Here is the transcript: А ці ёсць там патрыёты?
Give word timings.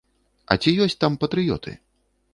А 0.55 0.57
ці 0.63 0.73
ёсць 0.85 0.97
там 1.05 1.19
патрыёты? 1.25 1.79